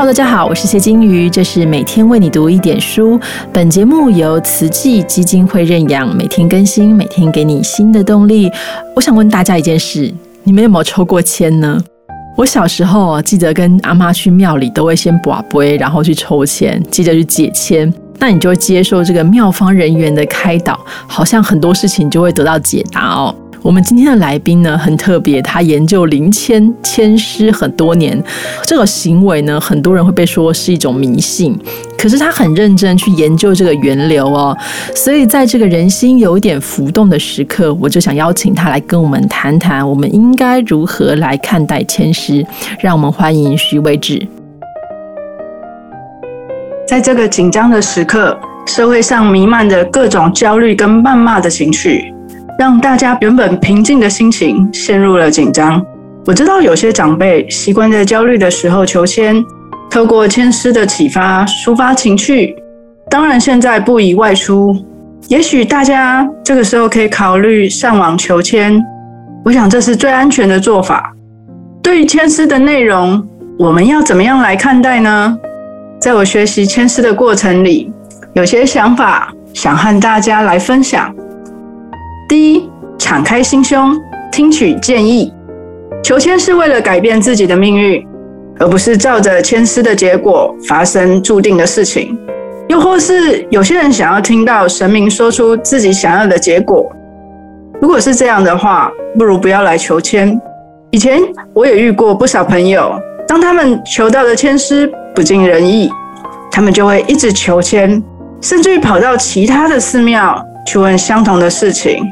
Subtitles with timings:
[0.00, 3.18] Hello，大家好，我是谢金鱼，这是每天为你读一点书。
[3.52, 8.48] 本节目由慈济基金会认养，每天更新，每天给你新的动力。
[8.94, 10.14] 我想问大家一件事：
[10.44, 11.82] 你们有没有抽过签呢？
[12.36, 17.92] 我小时候记得跟阿妈去庙里，都会先卜杯，然后去抽签，记得去解签。
[18.20, 20.78] 那你就会接受这个庙方人员的开导，
[21.08, 23.34] 好像很多事情就会得到解答哦。
[23.62, 28.22] 我们今天的来宾呢很特别，他研究灵签签诗很多年，
[28.64, 31.58] 这个行为呢很多人会被说是一种迷信，
[31.98, 34.56] 可是他很认真去研究这个源流哦，
[34.94, 42.46] 所以在这个人心有一点浮动的时刻，我就想邀请他来跟我们谈谈，我们应该如何来看待签诗。
[42.80, 44.26] 让我们欢迎徐伟志。
[46.86, 52.14] 在这个紧张的时刻，社会上弥漫着各种焦虑跟谩骂的情绪。
[52.58, 55.80] 让大家原本平静的心情陷入了紧张。
[56.26, 59.42] 我知道有些长辈习惯在焦虑的时候求签，
[59.88, 62.56] 透过签诗的启发抒发情绪。
[63.08, 64.74] 当然，现在不宜外出。
[65.28, 68.82] 也许大家这个时候可以考虑上网求签。
[69.44, 71.14] 我想这是最安全的做法。
[71.80, 73.24] 对于签诗的内容，
[73.56, 75.38] 我们要怎么样来看待呢？
[76.00, 77.92] 在我学习签诗的过程里，
[78.34, 81.14] 有些想法想和大家来分享。
[82.28, 83.98] 第一，敞开心胸，
[84.30, 85.32] 听取建议。
[86.04, 88.06] 求签是为了改变自己的命运，
[88.58, 92.18] 而不是照着签诗的结果发生注定的事情。
[92.68, 96.86] 又或是有些人想要听到神明说出自己想要的结果。
[97.80, 100.38] 如果是这样的话，不如不要来求签。
[100.90, 101.22] 以前
[101.54, 102.92] 我也遇过不少朋友，
[103.26, 105.90] 当他们求到的签诗不尽人意，
[106.50, 108.02] 他们就会一直求签，
[108.42, 112.04] 甚至于跑到其他的寺庙去问相同的事情。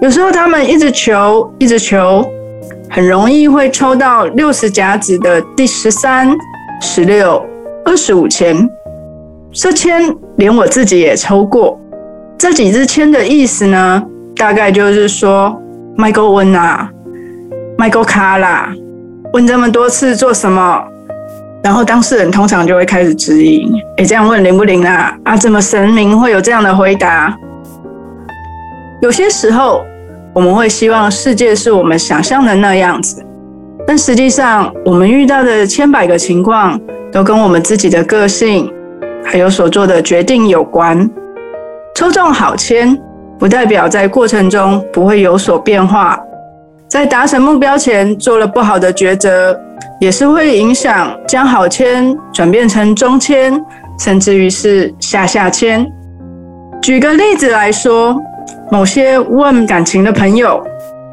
[0.00, 2.24] 有时候他们一直求，一直求，
[2.88, 6.36] 很容易会抽到六十甲子的第十三、
[6.80, 7.44] 十六、
[7.84, 8.56] 二十五签。
[9.50, 10.02] 这签
[10.36, 11.78] 连我自己也抽过。
[12.38, 14.00] 这几支签的意思呢，
[14.36, 15.60] 大概就是说
[15.96, 16.88] ，Michael 问啊
[17.76, 18.72] ，Michael 卡啦，
[19.32, 20.84] 问这么多次做什么？
[21.64, 25.12] 然后当事人通常就会开始质疑：哎，这样问灵不灵啊？
[25.24, 27.36] 啊，怎么神明会有这样的回答？
[29.00, 29.84] 有些时候，
[30.38, 33.20] 我们会希望世界是我们想象的那样子，
[33.84, 38.72] 但实际上，我们遇到的千百个情况都跟我们自己的个性
[39.24, 41.10] 还有所做的决定有关。
[41.96, 42.96] 抽中好签，
[43.36, 46.16] 不代表在过程中不会有所变化；
[46.86, 49.60] 在达成目标前做了不好的抉择，
[50.00, 53.60] 也是会影响将好签转变成中签，
[53.98, 55.84] 甚至于是下下签。
[56.80, 58.16] 举个例子来说。
[58.70, 60.62] 某些问感情的朋友，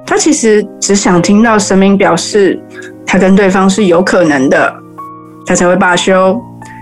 [0.05, 2.59] 他其实只想听到神明表示
[3.05, 4.73] 他跟对方是有可能的，
[5.45, 6.39] 他才会罢休。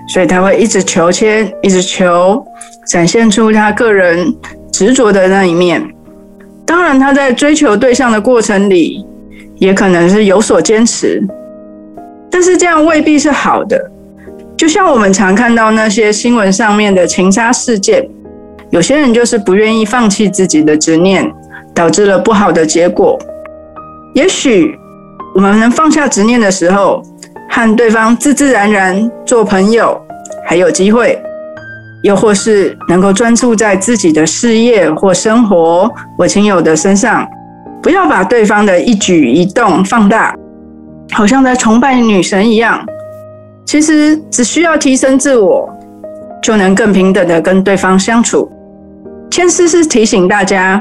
[0.10, 2.46] 所以他会一直求签，一直求，
[2.86, 4.36] 展现出他个人
[4.70, 5.82] 执着的那一面。
[6.66, 9.06] 当然，他在追求对象的过程里，
[9.56, 11.26] 也可能是有所坚持，
[12.30, 13.82] 但是这样未必是好的。
[14.58, 18.06] 就像我们常看到那些新闻上面的情杀事件。
[18.74, 21.32] 有些人就是不愿意放弃自己的执念，
[21.76, 23.20] 导致了不好的结果。
[24.16, 24.76] 也许
[25.36, 27.04] 我们能放下执念的时候，
[27.52, 29.96] 和对方自自然然做朋友，
[30.44, 31.16] 还有机会；
[32.02, 37.28] 又或是能够专注在自己的事业或生活或亲友的身上，
[37.80, 40.36] 不要把对方的一举一动放大，
[41.12, 42.84] 好像在崇拜女神一样。
[43.68, 45.70] 其实只需要提升自我，
[46.42, 48.52] 就能更平等的跟对方相处。
[49.34, 50.80] 签诗是提醒大家，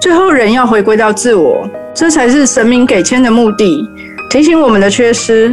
[0.00, 3.84] 最后人要回归到自我，这才是神明给签的目的。
[4.30, 5.48] 提醒我们的缺失。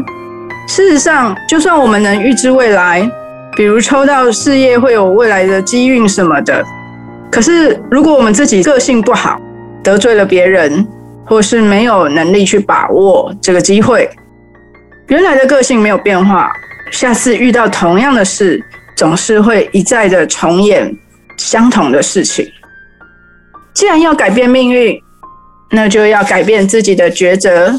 [0.67, 3.09] 事实上，就算我们能预知未来，
[3.57, 6.63] 比如抽到事业会有未来的机运什么的，
[7.31, 9.41] 可是如果我们自己个性不好，
[9.81, 10.85] 得罪了别人，
[11.25, 14.07] 或是没有能力去把握这个机会，
[15.07, 16.51] 原来的个性没有变化，
[16.91, 18.63] 下次遇到同样的事，
[18.95, 20.95] 总是会一再的重演。
[21.37, 22.45] 相同的事情，
[23.73, 24.99] 既然要改变命运，
[25.71, 27.73] 那就要改变自己的抉择，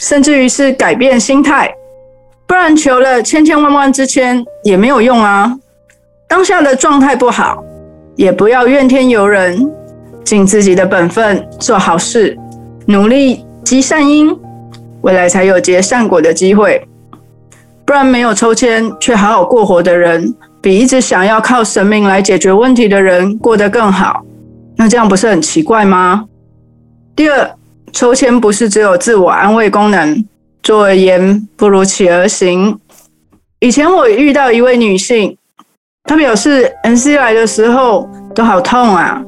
[0.00, 1.72] 甚至于是改变心态。
[2.46, 5.50] 不然求了千千万万之千也没有用啊！
[6.28, 7.64] 当下的状态不好，
[8.16, 9.70] 也不要怨天尤人，
[10.24, 12.36] 尽自己的本分，做好事，
[12.86, 14.34] 努力积善因，
[15.02, 16.86] 未来才有结善果的机会。
[17.84, 20.34] 不然没有抽签却好好过活的人。
[20.62, 24.24] 比一直想要靠神明来解决问题的人过得更好，
[24.76, 26.24] 那这样不是很奇怪吗？
[27.16, 27.50] 第二，
[27.92, 30.24] 抽签不是只有自我安慰功能，
[30.62, 32.78] 坐而言不如起而行。
[33.58, 35.36] 以前我遇到一位女性，
[36.04, 39.20] 她表示 N C 来的时候都好痛啊，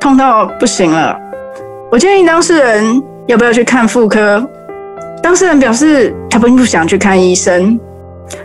[0.00, 1.14] 痛到不行了。
[1.92, 4.42] 我建议当事人要不要去看妇科，
[5.22, 7.78] 当事人表示他并不想去看医生，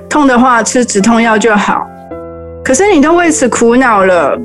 [0.09, 1.87] 痛的话吃止痛药就好。
[2.71, 4.39] 可是你都为此苦恼了，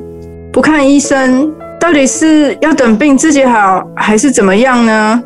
[0.51, 5.23] 不看医生，到底是要等病自己好，还是怎么样呢？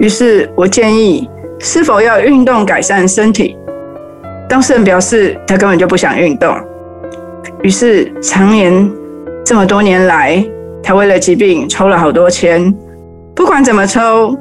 [0.00, 1.30] 于是我建议，
[1.60, 3.56] 是否要运动改善身体？
[4.48, 6.52] 当事人表示他根本就不想运动。
[7.62, 8.90] 于是常年
[9.44, 10.44] 这么多年来，
[10.82, 12.74] 他为了疾病抽了好多签，
[13.36, 14.36] 不管怎么抽，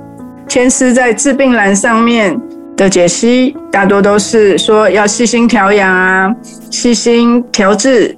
[0.48, 2.36] 签师在治病栏上面。
[2.76, 6.34] 的解析大多都是说要细心调养啊，
[6.72, 8.18] 细心调治，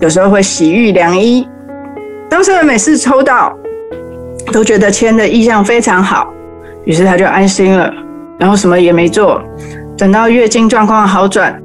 [0.00, 1.46] 有时候会洗浴凉衣。
[2.28, 3.56] 当事人每次抽到，
[4.52, 6.32] 都觉得签的意向非常好，
[6.84, 7.92] 于是他就安心了，
[8.38, 9.40] 然后什么也没做。
[9.96, 11.56] 等到月经状况好转，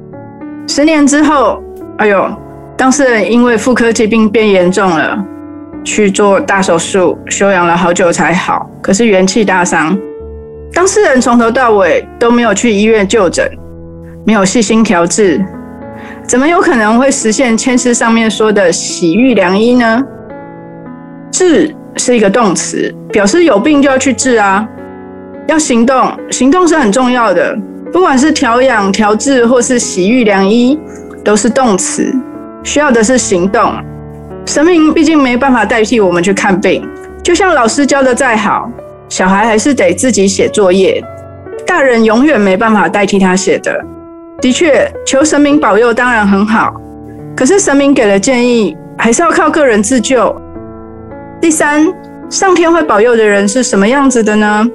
[0.68, 1.60] 十年之后，
[1.98, 2.30] 哎呦，
[2.76, 5.18] 当事人因为妇科疾病变严重了，
[5.82, 9.98] 去做大手术，休养了好久才好，可是元气大伤。
[10.74, 13.46] 当事人从头到尾都没有去医院就诊，
[14.24, 15.44] 没有细心调治，
[16.26, 20.02] 怎么有可能会实现签诗上面说的洗浴良医呢？
[21.30, 24.66] 治是一个动词，表示有病就要去治啊，
[25.46, 27.56] 要行动，行动是很重要的。
[27.92, 30.78] 不管是调养、调治或是洗浴良医，
[31.22, 32.10] 都是动词，
[32.64, 33.74] 需要的是行动。
[34.46, 36.88] 神明毕竟没办法代替我们去看病，
[37.22, 38.70] 就像老师教的再好。
[39.12, 41.04] 小孩还是得自己写作业，
[41.66, 43.78] 大人永远没办法代替他写的。
[44.40, 46.72] 的确，求神明保佑当然很好，
[47.36, 50.34] 可是神明给了建议，还是要靠个人自救。
[51.42, 51.86] 第三，
[52.30, 54.66] 上天会保佑的人是什么样子的呢？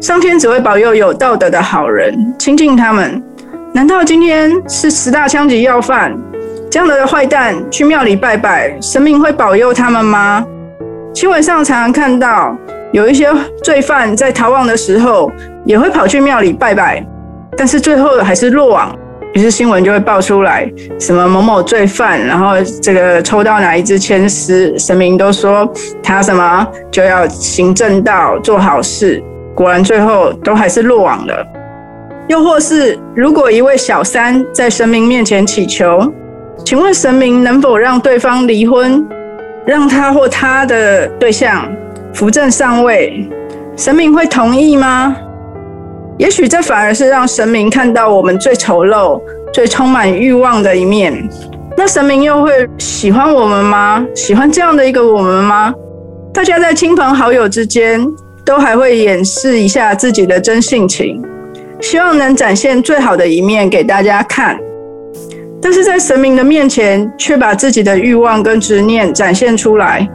[0.00, 3.22] 上天只会保佑有道德的好人，亲近他们。
[3.72, 6.12] 难道今天是十大枪击要犯
[6.68, 10.44] 这样的坏蛋去庙里拜拜，神明会保佑他们吗？
[11.14, 12.58] 新闻上常常看到。
[12.92, 13.28] 有一些
[13.62, 15.30] 罪犯在逃亡的时候，
[15.64, 17.06] 也会跑去庙里拜拜，
[17.56, 18.94] 但是最后还是落网。
[19.32, 25.72] 于是新闻就会爆出来，什么某某罪犯，然后这个抽到哪一支签诗，神明都说
[26.02, 29.22] 他什么就要行正道、做好事，
[29.54, 31.46] 果然最后都还是落网了。
[32.26, 36.12] 又或是如果一位小三在神明面前祈求，
[36.64, 39.06] 请问神明能否让对方离婚，
[39.64, 41.68] 让他或他的对象？
[42.12, 43.28] 扶正上位，
[43.76, 45.16] 神明会同意吗？
[46.18, 49.20] 也许这反而是让神明看到我们最丑陋、
[49.52, 51.28] 最充满欲望的一面。
[51.76, 54.04] 那神明又会喜欢我们吗？
[54.14, 55.72] 喜欢这样的一个我们吗？
[56.34, 58.06] 大家在亲朋好友之间
[58.44, 61.22] 都还会掩饰一下自己的真性情，
[61.80, 64.58] 希望能展现最好的一面给大家看。
[65.62, 70.06] 但是在神明的面前，却把自己的欲望跟执念展现出来。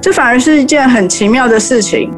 [0.00, 2.10] 这反而是一件很奇妙的事情。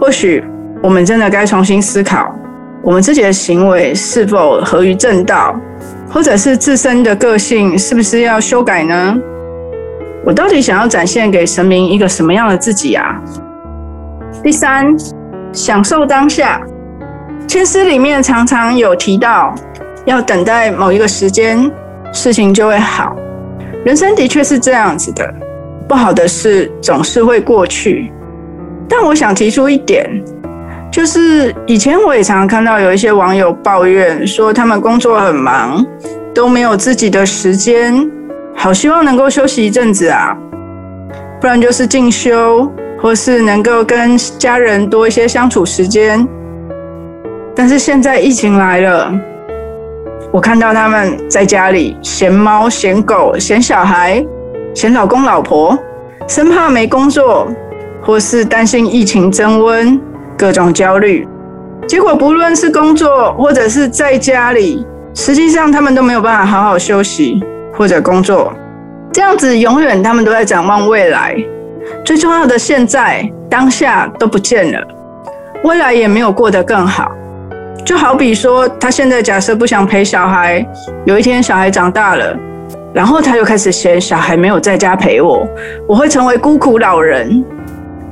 [0.00, 0.44] 或许
[0.82, 2.34] 我们真的该重新思考，
[2.82, 5.58] 我们自己的行为是否合于正道，
[6.10, 9.16] 或者是自身的个性是不是要修改呢？
[10.26, 13.20] 我到底想要展现给神明一个什么样的自己啊？
[14.42, 14.94] 第三，
[15.52, 16.60] 享受当下。
[17.46, 19.54] 千诗里面常常有提到，
[20.06, 21.70] 要等待某一个时间，
[22.12, 23.14] 事情就会好。
[23.84, 25.32] 人生的确是这样子的。
[25.94, 28.12] 不好的事总是会过去，
[28.88, 30.04] 但我想提出一点，
[30.90, 35.86] 就是以前我也常常看到有一些网友抱怨说，他们工作很忙，
[36.34, 38.10] 都没有自己的时间，
[38.56, 40.36] 好希望能够休息一阵子啊，
[41.40, 42.68] 不然就是进修，
[43.00, 46.26] 或是能够跟家人多一些相处时间。
[47.54, 49.12] 但是现在疫情来了，
[50.32, 54.26] 我看到他们在家里嫌猫、嫌狗、嫌小孩。
[54.74, 55.78] 嫌老公老婆，
[56.26, 57.46] 生怕没工作，
[58.02, 59.98] 或是担心疫情增温，
[60.36, 61.26] 各种焦虑。
[61.86, 67.40] 结果不论是工作，或者是在家里，实际上他们都没有办法好好休息
[67.72, 68.52] 或者工作。
[69.12, 71.36] 这样子，永远他们都在展望未来，
[72.04, 74.84] 最重要的现在当下都不见了，
[75.62, 77.12] 未来也没有过得更好。
[77.84, 80.66] 就好比说，他现在假设不想陪小孩，
[81.04, 82.36] 有一天小孩长大了。
[82.94, 85.46] 然后他又开始嫌小孩没有在家陪我，
[85.88, 87.44] 我会成为孤苦老人。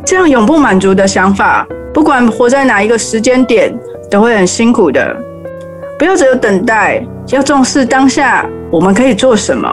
[0.04, 3.72] 这样永不满足的想法，不管活在哪一个时间点，
[4.10, 5.16] 都会很辛苦的。
[5.96, 9.70] 不要只有等待，要重视当下，我们可以做什么？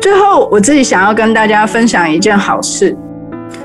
[0.00, 2.96] 最后，我自己想要跟大家分享一件好事。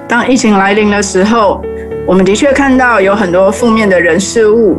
[0.07, 1.59] 当疫情来临的时候，
[2.05, 4.77] 我们的确看到有很多负面的人事物，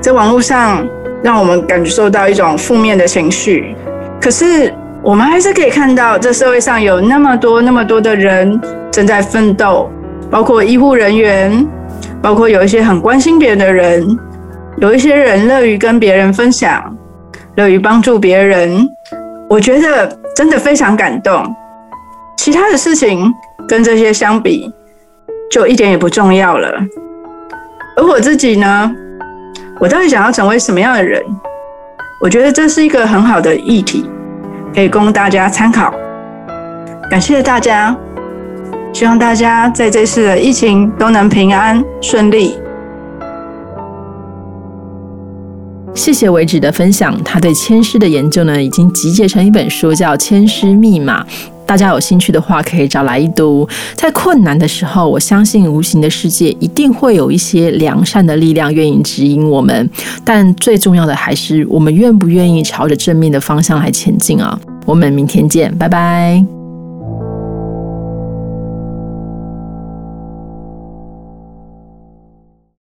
[0.00, 0.82] 在网络上
[1.22, 3.76] 让我们感受到一种负面的情绪。
[4.18, 4.72] 可是，
[5.04, 9.90] 我们还是可以看到，这社会上有那么多、那么多的人正在奋斗，
[10.30, 11.66] 包括医护人员，
[12.22, 14.06] 包括有一些很关心别人的人，
[14.76, 16.96] 有一些人乐于跟别人分享，
[17.56, 18.88] 乐于帮助别人。
[19.50, 21.44] 我觉得真的非常感动。
[22.36, 23.32] 其他的事情
[23.66, 24.72] 跟这些相比，
[25.50, 26.72] 就一点也不重要了。
[27.96, 28.90] 而我自己呢，
[29.80, 31.20] 我到底想要成为什么样的人？
[32.22, 34.08] 我觉得这是一个很好的议题，
[34.74, 35.92] 可以供大家参考。
[37.10, 37.96] 感谢大家，
[38.92, 42.56] 希望大家在这次的疫情都能平安顺利。
[45.94, 51.22] 谢谢为止的分享，他对千师的研究呢，已经集结成一本书，叫《千师密码》。
[51.72, 53.66] 大家有兴趣的话，可以找来一读。
[53.94, 59.88] 在困难的时候，我相信无形的世界一定会有一些良善的力量愿意指引我们。
[60.22, 64.60] 但最重要的还是我们愿不愿意朝着正面的方向来前进啊！
[64.84, 66.61] 我们明天见，拜拜。